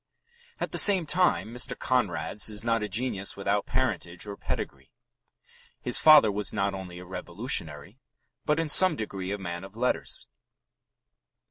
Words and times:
At 0.59 0.71
the 0.71 0.79
same 0.79 1.05
time, 1.05 1.53
Mr. 1.53 1.77
Conrad's 1.77 2.49
is 2.49 2.63
not 2.63 2.81
a 2.81 2.89
genius 2.89 3.37
without 3.37 3.67
parentage 3.67 4.25
or 4.25 4.35
pedigree. 4.35 4.91
His 5.79 5.99
father 5.99 6.31
was 6.31 6.51
not 6.51 6.73
only 6.73 6.97
a 6.97 7.05
revolutionary, 7.05 7.99
but 8.43 8.59
in 8.59 8.67
some 8.69 8.95
degree 8.95 9.31
a 9.31 9.37
man 9.37 9.63
of 9.63 9.75
letters. 9.77 10.25